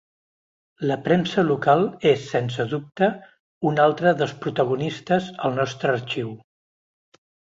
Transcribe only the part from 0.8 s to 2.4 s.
La premsa local és